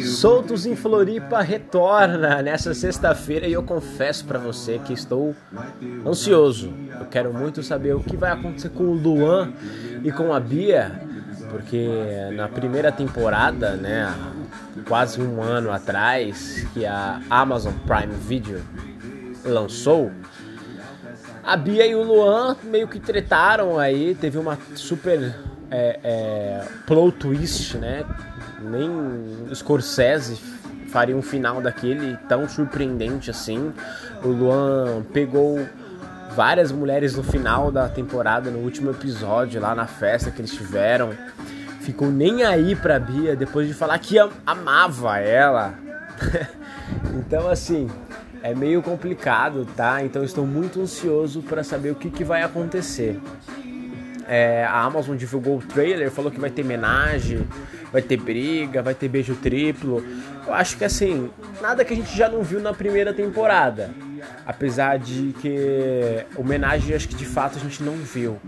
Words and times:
Soltos 0.00 0.64
em 0.64 0.76
Floripa 0.76 1.40
retorna 1.40 2.40
nessa 2.42 2.72
sexta-feira 2.72 3.46
e 3.46 3.52
eu 3.52 3.62
confesso 3.62 4.24
para 4.24 4.38
você 4.38 4.78
que 4.78 4.92
estou 4.92 5.34
ansioso. 6.06 6.72
Eu 6.98 7.06
quero 7.06 7.32
muito 7.32 7.62
saber 7.62 7.94
o 7.94 8.00
que 8.00 8.16
vai 8.16 8.30
acontecer 8.30 8.68
com 8.70 8.84
o 8.84 8.94
Luan 8.94 9.52
e 10.04 10.12
com 10.12 10.32
a 10.32 10.38
Bia, 10.38 11.00
porque 11.50 11.88
na 12.34 12.48
primeira 12.48 12.92
temporada, 12.92 13.76
né, 13.76 14.14
quase 14.86 15.20
um 15.20 15.42
ano 15.42 15.72
atrás, 15.72 16.66
que 16.72 16.86
a 16.86 17.20
Amazon 17.28 17.72
Prime 17.86 18.14
Video 18.14 18.60
lançou, 19.44 20.12
a 21.42 21.56
Bia 21.56 21.86
e 21.86 21.94
o 21.94 22.02
Luan 22.02 22.56
meio 22.62 22.86
que 22.86 23.00
tretaram 23.00 23.78
aí, 23.78 24.14
teve 24.14 24.38
uma 24.38 24.58
super 24.74 25.34
é, 25.70 26.00
é, 26.02 26.64
plot 26.86 27.16
twist, 27.18 27.76
né? 27.78 28.04
Nem 28.60 29.54
Scorsese 29.54 30.38
faria 30.88 31.16
um 31.16 31.22
final 31.22 31.60
daquele 31.60 32.16
tão 32.28 32.48
surpreendente 32.48 33.30
assim. 33.30 33.72
O 34.22 34.28
Luan 34.28 35.02
pegou 35.12 35.66
várias 36.34 36.72
mulheres 36.72 37.16
no 37.16 37.22
final 37.22 37.70
da 37.70 37.88
temporada, 37.88 38.50
no 38.50 38.58
último 38.58 38.90
episódio, 38.90 39.60
lá 39.60 39.74
na 39.74 39.86
festa 39.86 40.30
que 40.30 40.40
eles 40.40 40.52
tiveram. 40.52 41.10
Ficou 41.80 42.10
nem 42.10 42.44
aí 42.44 42.76
pra 42.76 42.98
Bia 42.98 43.34
depois 43.34 43.66
de 43.66 43.74
falar 43.74 43.98
que 43.98 44.16
amava 44.46 45.18
ela. 45.18 45.74
então, 47.18 47.48
assim, 47.48 47.88
é 48.42 48.54
meio 48.54 48.82
complicado, 48.82 49.66
tá? 49.76 50.02
Então 50.04 50.22
estou 50.22 50.46
muito 50.46 50.80
ansioso 50.80 51.42
para 51.42 51.64
saber 51.64 51.90
o 51.90 51.94
que, 51.94 52.10
que 52.10 52.24
vai 52.24 52.42
acontecer. 52.42 53.20
É, 54.28 54.62
a 54.62 54.82
Amazon 54.82 55.16
divulgou 55.16 55.56
o 55.56 55.62
trailer, 55.62 56.10
falou 56.10 56.30
que 56.30 56.38
vai 56.38 56.50
ter 56.50 56.62
homenagem, 56.62 57.48
vai 57.90 58.02
ter 58.02 58.18
briga, 58.18 58.82
vai 58.82 58.94
ter 58.94 59.08
beijo 59.08 59.34
triplo. 59.34 60.04
Eu 60.46 60.52
acho 60.52 60.76
que 60.76 60.84
assim, 60.84 61.30
nada 61.62 61.82
que 61.82 61.94
a 61.94 61.96
gente 61.96 62.14
já 62.14 62.28
não 62.28 62.42
viu 62.42 62.60
na 62.60 62.74
primeira 62.74 63.14
temporada. 63.14 63.90
Apesar 64.44 64.98
de 64.98 65.34
que 65.40 66.26
homenagem 66.36 66.94
acho 66.94 67.08
que 67.08 67.14
de 67.14 67.24
fato 67.24 67.56
a 67.56 67.60
gente 67.60 67.82
não 67.82 67.94
viu. 67.94 68.38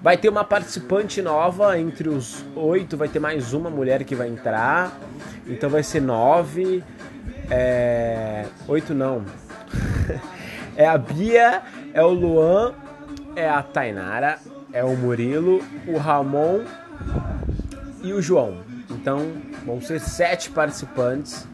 Vai 0.00 0.16
ter 0.16 0.28
uma 0.28 0.42
participante 0.42 1.22
nova 1.22 1.78
entre 1.78 2.08
os 2.08 2.44
oito, 2.56 2.96
vai 2.96 3.08
ter 3.08 3.20
mais 3.20 3.52
uma 3.52 3.70
mulher 3.70 4.02
que 4.02 4.16
vai 4.16 4.28
entrar. 4.28 4.98
Então 5.46 5.70
vai 5.70 5.84
ser 5.84 6.02
nove. 6.02 6.82
É... 7.48 8.46
Oito 8.66 8.92
não. 8.92 9.24
é 10.76 10.86
a 10.86 10.98
Bia, 10.98 11.62
é 11.94 12.02
o 12.02 12.08
Luan, 12.08 12.74
é 13.36 13.48
a 13.48 13.62
Tainara, 13.62 14.38
é 14.72 14.82
o 14.84 14.96
Murilo, 14.96 15.62
o 15.86 15.96
Ramon 15.98 16.60
e 18.02 18.12
o 18.12 18.22
João. 18.22 18.58
Então 18.90 19.32
vão 19.64 19.80
ser 19.80 20.00
sete 20.00 20.50
participantes 20.50 21.46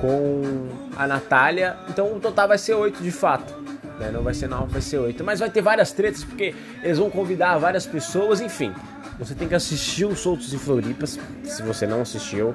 com 0.00 0.68
a 0.96 1.06
Natália. 1.06 1.76
Então 1.88 2.14
o 2.14 2.20
total 2.20 2.48
vai 2.48 2.58
ser 2.58 2.74
oito 2.74 3.02
de 3.02 3.10
fato. 3.10 3.54
Né? 3.98 4.10
Não 4.10 4.22
vai 4.22 4.34
ser 4.34 4.48
nove, 4.48 4.72
vai 4.72 4.82
ser 4.82 4.98
oito. 4.98 5.24
Mas 5.24 5.40
vai 5.40 5.50
ter 5.50 5.62
várias 5.62 5.92
tretas 5.92 6.24
porque 6.24 6.54
eles 6.82 6.98
vão 6.98 7.10
convidar 7.10 7.56
várias 7.58 7.86
pessoas, 7.86 8.40
enfim. 8.40 8.72
Você 9.18 9.34
tem 9.34 9.46
que 9.46 9.54
assistir 9.54 10.04
os 10.04 10.18
Soltos 10.18 10.52
e 10.52 10.58
Floripas, 10.58 11.18
se 11.44 11.62
você 11.62 11.86
não 11.86 12.02
assistiu. 12.02 12.54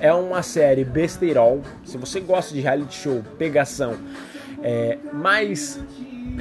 É 0.00 0.12
uma 0.12 0.42
série 0.42 0.84
besteirol. 0.84 1.62
Se 1.84 1.96
você 1.96 2.18
gosta 2.18 2.52
de 2.52 2.60
reality 2.60 2.96
show, 2.96 3.22
pegação, 3.38 3.96
é, 4.62 4.98
mais 5.12 5.78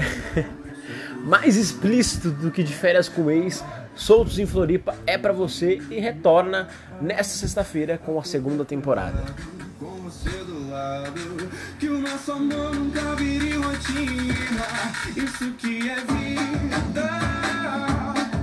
mais 1.24 1.56
explícito 1.56 2.32
do 2.32 2.52
que 2.52 2.64
de 2.64 2.74
férias 2.74 3.08
com 3.08 3.30
ex, 3.30 3.64
Soltos 3.96 4.40
em 4.40 4.46
Floripa 4.46 4.96
é 5.06 5.18
para 5.18 5.34
você 5.34 5.82
e 5.90 6.00
retorna 6.00 6.68
nesta 7.02 7.38
sexta-feira 7.38 7.98
com 7.98 8.20
a 8.20 8.24
segunda 8.24 8.64
temporada. 8.64 9.24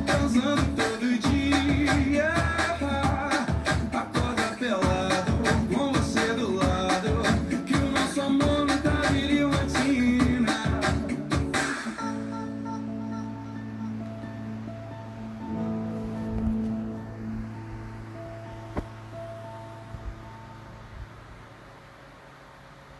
Transando 0.06 0.62
todo 0.76 1.18
dia. 1.18 2.34
Acorda 3.92 4.56
pelado. 4.58 5.07